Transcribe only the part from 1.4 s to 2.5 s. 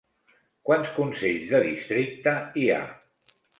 de districte